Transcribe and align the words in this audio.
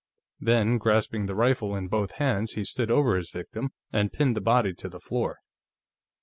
Then, 0.39 0.79
grasping 0.79 1.27
the 1.27 1.35
rifle 1.35 1.75
in 1.75 1.87
both 1.87 2.13
hands, 2.13 2.53
he 2.53 2.61
had 2.61 2.65
stood 2.65 2.89
over 2.89 3.15
his 3.15 3.29
victim 3.29 3.69
and 3.93 4.11
pinned 4.11 4.35
the 4.35 4.41
body 4.41 4.73
to 4.73 4.89
the 4.89 4.99
floor. 4.99 5.37